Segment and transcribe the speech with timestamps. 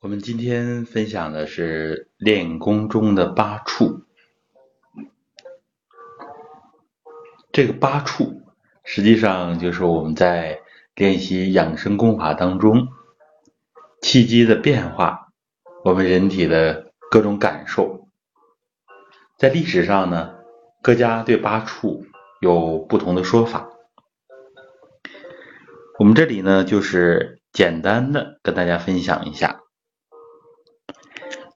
[0.00, 4.04] 我们今天分享的是练功中的八处。
[7.50, 8.42] 这个八处
[8.84, 10.60] 实际上就是我们在
[10.94, 12.86] 练习养生功法当中
[14.00, 15.32] 气机的变化，
[15.84, 18.08] 我们人体的各种感受。
[19.36, 20.36] 在历史上呢，
[20.80, 22.06] 各家对八处
[22.40, 23.68] 有不同的说法。
[25.98, 29.62] 我们这里呢，就是简单的跟大家分享一下。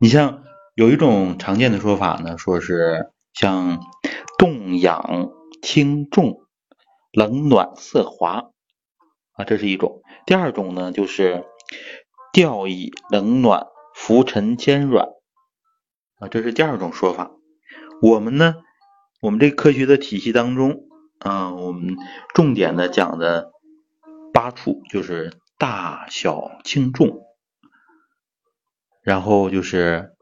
[0.02, 0.42] 你像
[0.74, 3.78] 有一种常见的说法呢，说是像
[4.36, 5.30] 动养
[5.62, 6.40] 轻重、
[7.12, 8.50] 冷暖色滑
[9.34, 10.02] 啊，这是一种。
[10.26, 11.44] 第二种呢，就是
[12.32, 15.06] 调以冷暖、浮沉坚软
[16.18, 17.30] 啊，这是第二种说法。
[18.02, 18.56] 我们呢，
[19.20, 20.80] 我们这科学的体系当中
[21.20, 21.96] 啊，我们
[22.34, 23.52] 重点的讲的
[24.32, 27.20] 八处就是大小轻重。
[29.02, 30.12] 然后就是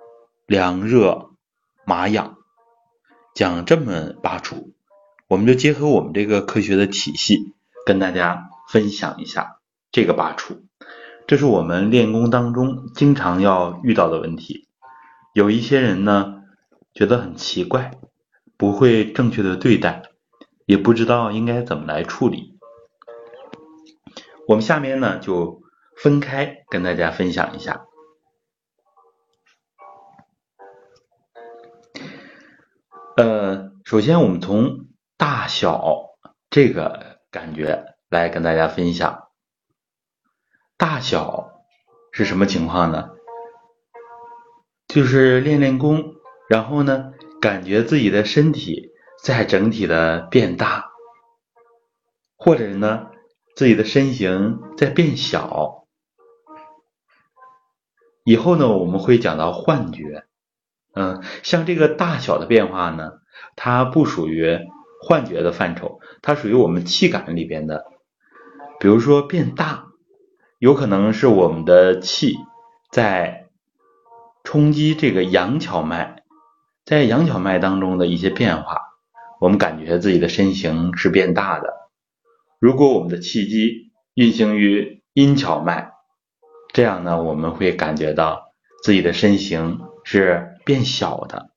[0.47, 1.31] 凉热
[1.85, 2.39] 麻痒，
[3.35, 4.73] 讲这么八处，
[5.29, 7.53] 我们就结合我们这个科学的体系，
[7.85, 9.59] 跟大家分享一下
[9.93, 10.63] 这个八处。
[11.27, 14.67] 这是我们练功当中经常要遇到的问题。
[15.35, 16.43] 有一些人呢
[16.95, 17.93] 觉得很奇怪，
[18.57, 20.03] 不会正确的对待，
[20.65, 22.59] 也不知道应该怎么来处理。
[24.49, 25.63] 我们下面呢就
[25.97, 27.85] 分开跟大家分享一下。
[33.91, 36.11] 首先我们从大小
[36.49, 39.25] 这个感觉来跟大家分享。
[40.77, 41.65] 大小
[42.13, 43.11] 是什么情况呢？
[44.87, 46.15] 就是练练功，
[46.49, 48.93] 然后呢，感觉自己的身体
[49.25, 50.93] 在整体的变大，
[52.37, 53.11] 或者呢，
[53.57, 55.89] 自己的身形在变小。
[58.23, 60.30] 以后呢，我们会讲到幻觉。
[60.93, 63.13] 嗯，像这个大小的变化呢，
[63.55, 64.59] 它不属于
[65.01, 67.85] 幻觉的范畴，它属于我们气感里边的。
[68.81, 69.85] 比如说变大，
[70.59, 72.35] 有可能是我们的气
[72.91, 73.47] 在
[74.43, 76.25] 冲击这个阳桥脉，
[76.85, 78.79] 在阳桥脉当中的一些变化，
[79.41, 81.73] 我们感觉自己的身形是变大的。
[82.59, 85.93] 如果我们的气机运行于阴桥脉，
[86.73, 88.53] 这样呢，我们会感觉到
[88.83, 90.50] 自己的身形是。
[90.65, 91.51] 变小的，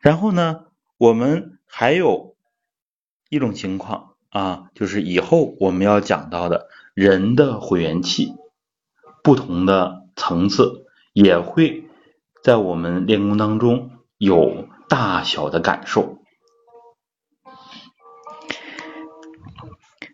[0.00, 0.66] 然后呢，
[0.98, 2.36] 我们还有
[3.28, 8.34] 一种情况啊，就是以后我们要讲到的人的混元气，
[9.22, 11.88] 不同的层次也会
[12.42, 16.18] 在我们练功当中有大小的感受。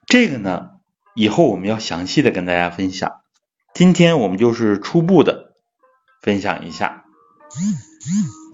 [0.07, 0.71] 这个呢，
[1.15, 3.20] 以后我们要详细的跟大家分享。
[3.73, 5.55] 今天我们就是初步的
[6.21, 7.05] 分享一下，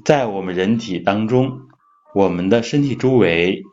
[0.04, 1.62] 在我们人体当中，
[2.14, 3.64] 我们的身体周围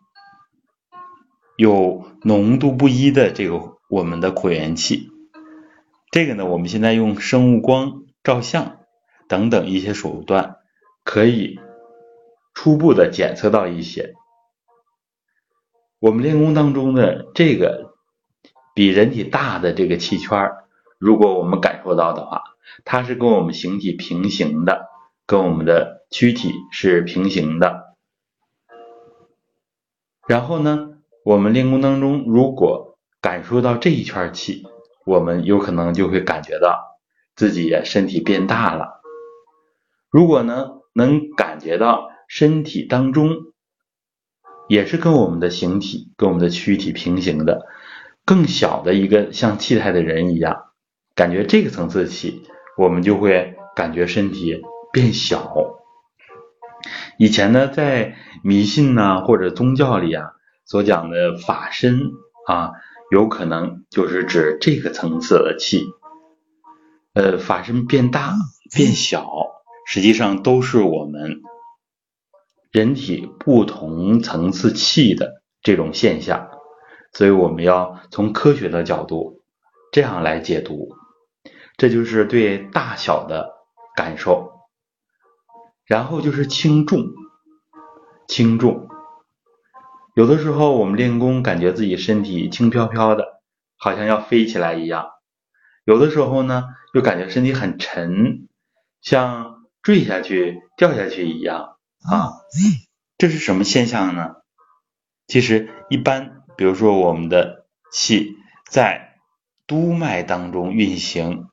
[1.57, 5.11] 有浓度不一的这个我们的扩元气。
[6.11, 8.79] 这个呢，我们现在用生物光照相
[9.27, 10.55] 等等一些手段，
[11.03, 11.59] 可以
[12.53, 14.13] 初步的检测到一些。
[15.99, 17.93] 我们练功当中的这个
[18.73, 20.62] 比人体大的这个气圈儿
[21.03, 22.41] 如果我们感受到的话，
[22.85, 24.87] 它是跟我们形体平行的，
[25.25, 27.93] 跟我们的躯体是平行的。
[30.25, 30.91] 然后呢，
[31.25, 34.63] 我们练功当中如果感受到这一圈气，
[35.05, 36.97] 我们有可能就会感觉到
[37.35, 39.01] 自己身体变大了。
[40.09, 43.35] 如果呢，能感觉到身体当中
[44.69, 47.65] 也是跟我们的形体、跟我们的躯体平行的，
[48.23, 50.69] 更小的一个像气态的人一样。
[51.15, 52.43] 感觉这个层次的气，
[52.77, 55.55] 我们就会感觉身体变小。
[57.17, 60.31] 以前呢，在迷信呐或者宗教里啊
[60.65, 62.11] 所讲的法身
[62.47, 62.71] 啊，
[63.11, 65.85] 有可能就是指这个层次的气。
[67.13, 68.33] 呃，法身变大
[68.75, 69.29] 变小，
[69.85, 71.43] 实际上都是我们
[72.71, 76.49] 人体不同层次气的这种现象。
[77.11, 79.43] 所以我们要从科学的角度
[79.91, 80.89] 这样来解读。
[81.77, 83.53] 这就是对大小的
[83.95, 84.51] 感受，
[85.85, 87.05] 然后就是轻重，
[88.27, 88.87] 轻重。
[90.15, 93.41] 有的时候我们练功，感觉自己身体轻飘飘的，
[93.77, 95.05] 好像要飞起来一样；
[95.85, 98.47] 有的时候呢，又感觉身体很沉，
[99.01, 101.77] 像坠下去、掉下去一样
[102.09, 102.33] 啊。
[103.17, 104.35] 这是什么现象呢？
[105.25, 108.35] 其实一般，比如说我们的气
[108.69, 109.15] 在
[109.65, 111.47] 督脉当中运行，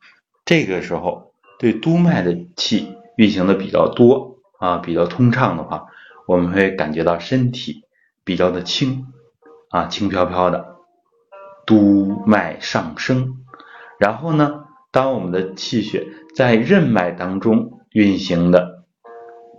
[0.51, 5.87] 这个时候对督脉的气运行的比较多啊，比较通畅的话，
[6.27, 7.85] 我们会感觉到身体
[8.25, 9.07] 比较的轻
[9.69, 10.75] 啊，轻飘飘的，
[11.65, 13.37] 督脉上升。
[13.97, 18.83] 然后呢，当我们的气血在任脉当中运行的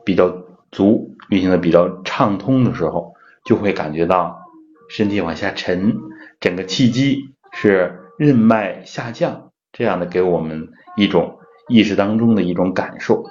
[0.03, 3.13] 比较足，运行的比较畅通的时候，
[3.45, 4.41] 就会感觉到
[4.89, 5.95] 身体往下沉，
[6.41, 9.50] 整个气机是任脉下降，
[9.81, 13.25] 这样的给我们一种意识当中的一种感受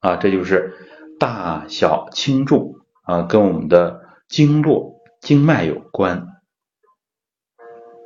[0.00, 0.72] 啊，这就是
[1.20, 6.28] 大小轻重啊，跟我们的经络经脉有关，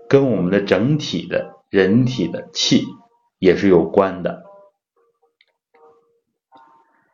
[0.09, 1.55] 跟我们的整体的。
[1.69, 2.87] 人体的气
[3.41, 4.45] 也是有关的，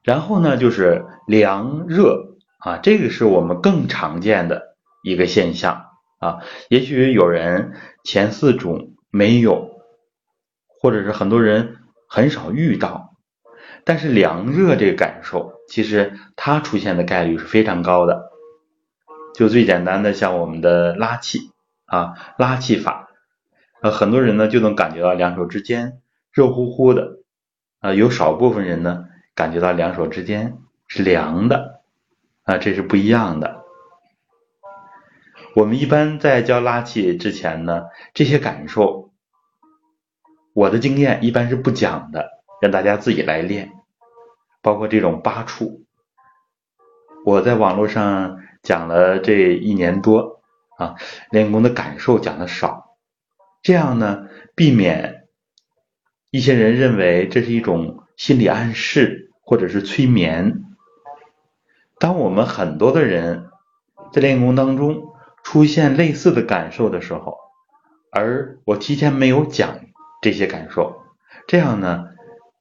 [0.05, 5.87] 然后呢，就是凉热啊，这个是我们更常见的一个现象
[6.19, 6.41] 啊。
[6.69, 7.73] 也许有人
[8.05, 9.72] 前四种没有，
[10.83, 11.77] 或者是很多人
[12.09, 13.15] 很少遇到，
[13.85, 18.33] 但是凉热这个感受，其实它出现的概率是非常高的。
[19.33, 21.53] 就最简单的，像我们的拉气
[21.87, 23.11] 啊，拉气法。
[23.81, 26.01] 呃，很多人呢就能感觉到两手之间
[26.33, 27.21] 热乎乎的，
[27.79, 29.05] 啊，有少部分人呢
[29.37, 30.59] 感觉到两手之间
[30.89, 31.83] 是凉的，
[32.43, 33.63] 啊，这是不一样的。
[35.55, 39.12] 我们一般在教拉气之前呢，这些感受，
[40.55, 42.29] 我的经验一般是不讲的，
[42.61, 43.73] 让大家自己来练。
[44.61, 45.85] 包括这种八处，
[47.25, 50.41] 我在网络上讲了这一年多
[50.79, 50.95] 啊，
[51.31, 52.97] 练功的感受讲的少。
[53.63, 55.27] 这样呢，避免
[56.31, 60.63] 一些人认为这是一种心理暗示或者是催眠。
[61.99, 63.49] 当我们很多的人
[64.13, 65.13] 在练功当中
[65.43, 67.37] 出现类似的感受的时候，
[68.13, 69.81] 而我提前没有讲
[70.23, 71.03] 这些感受，
[71.47, 72.07] 这样呢，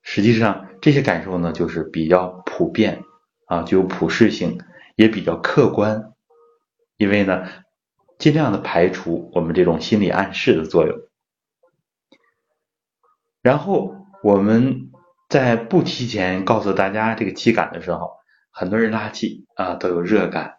[0.02, 3.06] 实际上这些感受呢就是比较普遍
[3.46, 4.60] 啊，具有普适性，
[4.98, 6.12] 也比较客观，
[6.98, 7.48] 因为呢。
[8.22, 10.96] 尽量的排除我们这种心理暗示的作用，
[13.42, 14.92] 然后我们
[15.28, 18.12] 在不提前告诉大家这个气感的时候，
[18.52, 20.58] 很多人拉气啊都有热感，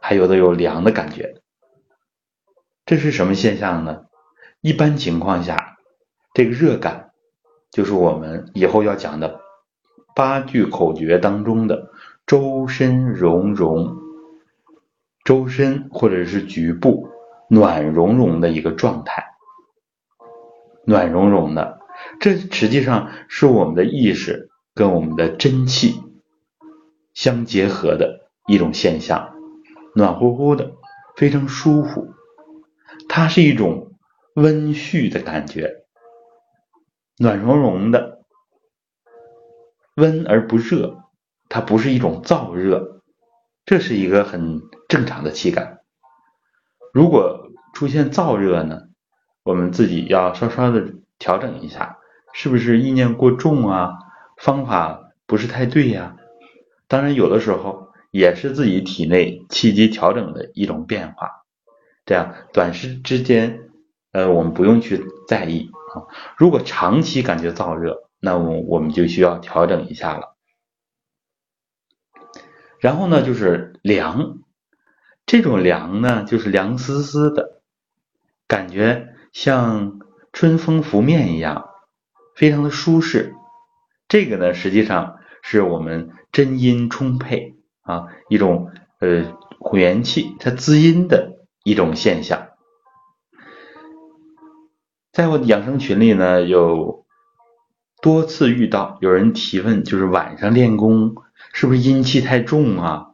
[0.00, 1.40] 还有的有凉的感觉，
[2.84, 4.05] 这是什么现象呢？
[4.60, 5.76] 一般情况下，
[6.34, 7.10] 这个热感
[7.70, 9.40] 就是我们以后要讲的
[10.14, 11.90] 八句口诀当中的
[12.26, 14.04] 周身融融。
[15.24, 17.08] 周身或者是局部
[17.50, 19.24] 暖融融的一个状态，
[20.84, 21.80] 暖融融的，
[22.20, 26.00] 这实际上是我们的意识跟我们的真气
[27.12, 29.34] 相结合的一种现象，
[29.96, 30.70] 暖乎乎的，
[31.16, 32.14] 非常舒服，
[33.08, 33.95] 它是一种
[34.36, 35.84] 温煦的感觉，
[37.18, 38.20] 暖融融的，
[39.96, 41.02] 温而不热，
[41.48, 43.02] 它不是一种燥热，
[43.64, 44.62] 这是一个很。
[44.88, 45.80] 正常的气感，
[46.92, 48.82] 如果出现燥热呢，
[49.42, 51.98] 我们自己要稍稍的调整一下，
[52.32, 53.94] 是不是意念过重啊？
[54.36, 56.16] 方法不是太对呀？
[56.86, 61.44] 当然，有的时候也是自己体内气机调整的一种变化。
[62.04, 63.65] 这样短时之间，
[64.16, 66.08] 呃，我们不用去在意啊。
[66.38, 70.38] 如果长期感觉燥热，那我我们就需要调整一下了。
[72.80, 74.38] 然后呢，就是凉。
[75.26, 77.60] 这种凉呢，就是凉丝丝的
[78.48, 79.98] 感觉，像
[80.32, 81.68] 春风拂面一样，
[82.34, 83.34] 非常的舒适。
[84.08, 92.45] 这个呢，实际上是我们真阴充沛啊，一种呃混元气它滋阴的一种现象。
[95.16, 97.06] 在我的养生群里呢，有
[98.02, 101.14] 多次遇到有人提问，就是晚上练功
[101.54, 103.06] 是不是阴气太重啊？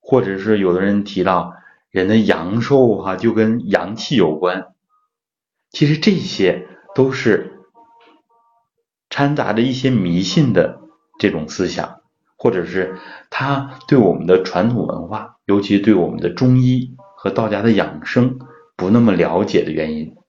[0.00, 1.54] 或者是有的人提到
[1.88, 4.74] 人的阳寿哈就跟阳气有关，
[5.70, 7.62] 其实这些都是
[9.08, 10.82] 掺杂着一些迷信的
[11.18, 12.02] 这种思想，
[12.36, 12.98] 或者是
[13.30, 18.38] 他对我们的传统文化，尤其对我们的中医和道家的养生
[18.76, 20.19] 不那么了解的原因。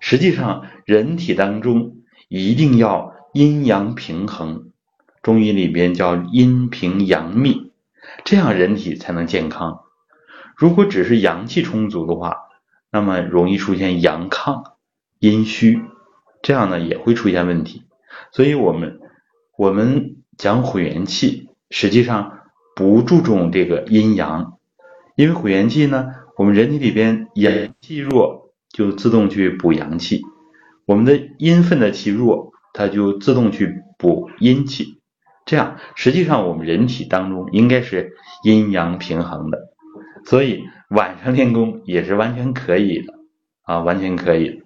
[0.00, 1.96] 实际上，人体当中
[2.28, 4.70] 一定要阴阳平衡，
[5.22, 7.72] 中医里边叫阴平阳秘。
[8.24, 9.80] 这样人体才能健康。
[10.56, 12.36] 如果只是阳气充足的话，
[12.90, 14.62] 那么容易出现阳亢、
[15.18, 15.82] 阴虚，
[16.42, 17.84] 这样呢也会出现问题。
[18.32, 19.00] 所以，我们
[19.58, 22.38] 我们讲混元气，实际上
[22.74, 24.58] 不注重这个阴阳，
[25.14, 28.45] 因为混元气呢，我们人体里边阳气弱
[28.76, 30.20] 就自动去补阳气；
[30.84, 35.00] 我们的阴分的气弱，它就自动去补阴气。
[35.46, 38.12] 这样，实际上我们人体当中应该是
[38.44, 39.72] 阴阳平衡的，
[40.26, 43.14] 所以晚上练功也是完全可以的
[43.62, 44.62] 啊，完全可以。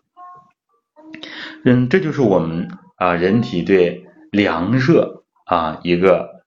[1.65, 6.43] 嗯，这就是我们啊人体对凉热啊一个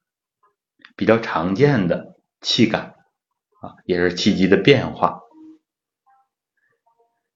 [0.98, 2.96] 比较常见的气感
[3.62, 5.23] 啊，也是气机的变化。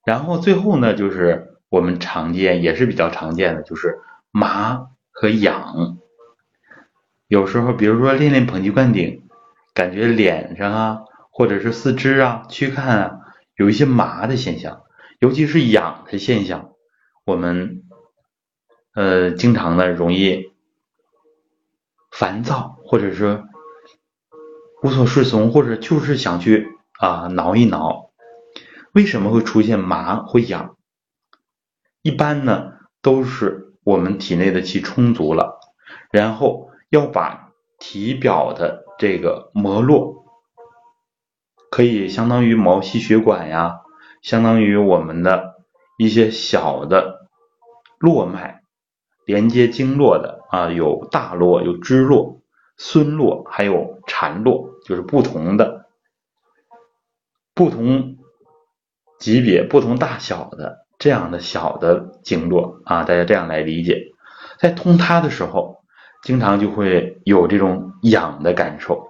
[0.07, 3.99] 然后最后呢，就是我们常见也是比较常见的，就是
[4.31, 5.97] 麻和痒。
[7.27, 9.27] 有时候，比如说练练捧击灌顶，
[9.73, 10.99] 感觉脸上啊，
[11.29, 13.19] 或者是四肢啊、躯干啊，
[13.57, 14.83] 有一些麻的现象，
[15.19, 16.69] 尤其是痒的现象，
[17.25, 17.83] 我们
[18.93, 20.53] 呃经常的容易
[22.11, 23.43] 烦躁，或者说
[24.81, 28.06] 无所适从，或者就是想去啊挠一挠。
[28.97, 30.75] 为什么会出现麻或痒？
[32.01, 32.71] 一般呢
[33.03, 35.59] 都是我们体内的气充足了，
[36.11, 36.71] 然后。
[36.89, 40.23] 要把体表的这个膜络，
[41.69, 43.81] 可以相当于毛细血管呀，
[44.21, 45.55] 相当于我们的
[45.97, 47.27] 一些小的
[47.99, 48.61] 络脉，
[49.25, 52.39] 连接经络的啊，有大络、有支络、
[52.77, 55.89] 孙络，还有缠络，就是不同的、
[57.53, 58.16] 不同
[59.19, 64.07] 级别、不同大小的这样的小的经络啊，大家这样来理解，
[64.59, 65.77] 在通它的时候。
[66.23, 69.07] 经常就会有这种痒的感受。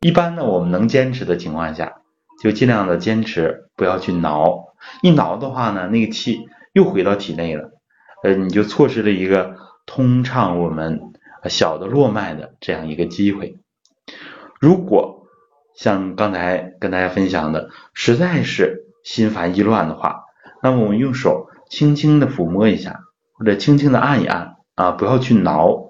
[0.00, 1.94] 一般呢，我们能坚持的情况下，
[2.40, 4.66] 就尽量的坚持，不要去挠。
[5.02, 7.72] 一挠的话呢，那个气又回到体内了，
[8.22, 11.00] 呃，你就错失了一个通畅我们
[11.50, 13.58] 小的络脉的这样一个机会。
[14.60, 15.26] 如果
[15.74, 18.75] 像刚才跟大家分享的，实在是
[19.06, 20.24] 心烦意乱的话，
[20.62, 23.00] 那么我们用手轻轻的抚摸一下，
[23.32, 25.86] 或者轻轻的按一按啊，不要去挠。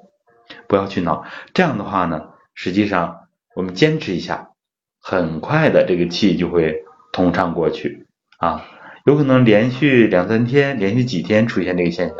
[0.68, 4.50] 不要去挠，这样的话呢，实际上我们坚持一下，
[5.00, 8.06] 很快的这个气就会通畅过去
[8.38, 8.64] 啊。
[9.04, 12.18] 有可能连续两三天，连续几天出现这个现象，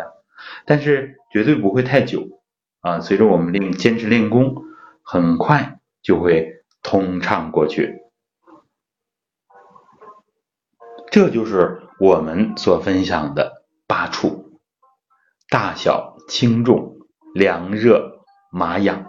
[0.65, 2.41] 但是绝对不会太久
[2.81, 2.99] 啊。
[2.99, 4.57] 随着我们练坚持练功，
[5.05, 8.06] 很快就会通畅过去。
[11.17, 14.61] 这就是我们所分享的八处：
[15.49, 16.99] 大小、轻重、
[17.33, 18.21] 凉热。
[18.53, 19.07] 麻痒，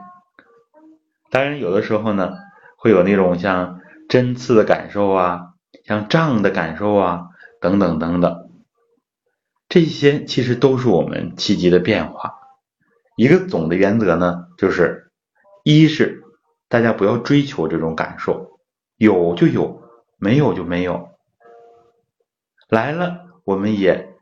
[1.30, 2.32] 当然有的时候呢，
[2.78, 5.48] 会有那种像针刺的感受啊，
[5.84, 7.26] 像胀的感受啊，
[7.60, 8.52] 等等等等，
[9.68, 12.36] 这些其实都是我们气机的变化。
[13.18, 15.12] 一个总的原则呢，就是
[15.66, 16.24] 一是
[16.70, 18.62] 大家不要追求这种感受，
[18.96, 19.82] 有就有，
[20.18, 21.10] 没有就没有。
[22.70, 24.16] 来了，我们也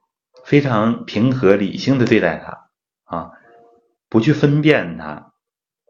[0.44, 2.70] 非常平和理性的对待它
[3.04, 3.32] 啊。
[4.08, 5.34] 不去分辨它，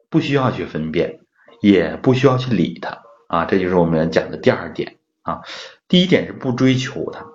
[0.09, 1.19] 不需要去分辨，
[1.61, 5.41] 也不需要去理它啊，这就是我们讲的第二点啊。
[5.87, 7.25] 第一点是不追求它，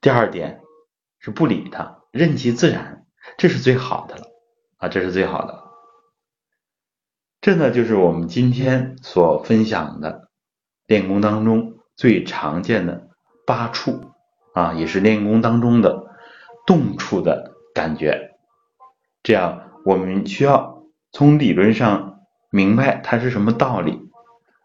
[0.00, 0.62] 第二点
[1.18, 3.06] 是不理它，任其自然，
[3.36, 4.24] 这是最好的了
[4.78, 5.70] 啊，这是最好的。
[7.42, 10.30] 这呢就是我们今天所分享的
[10.86, 13.08] 练功当中最常见的
[13.46, 14.09] 八处
[14.54, 16.06] 啊，也是练功当中的
[16.66, 18.36] 动处的感觉，
[19.22, 19.66] 这样。
[19.82, 24.10] 我们需要从理论上明白它是什么道理，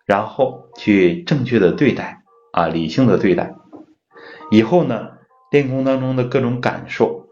[0.06, 3.56] 然后去正确的对待啊，理性的对待。
[4.52, 5.12] 以后呢，
[5.52, 7.30] 练功当中的各种感受，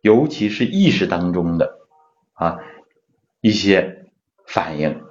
[0.00, 1.80] 尤其是意识当中的
[2.34, 2.58] 啊
[3.40, 4.06] 一些
[4.46, 5.02] 反应，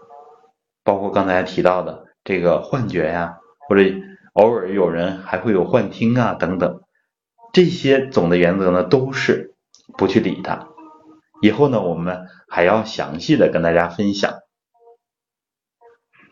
[0.85, 3.83] 包括刚才提到的这个幻觉呀，或者
[4.31, 6.82] 偶尔有人还会有幻听啊等等，
[7.53, 9.53] 这些总的原则呢，都是
[9.95, 10.67] 不去理它。
[11.41, 14.39] 以后呢，我们还要详细的跟大家分享。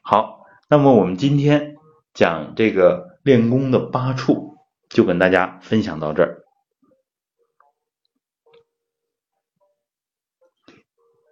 [0.01, 1.75] 好，那么我们今天
[2.13, 4.57] 讲这个练功的八处，
[4.89, 6.43] 就跟大家分享到这儿。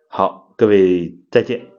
[0.07, 1.78] 好，各位再见。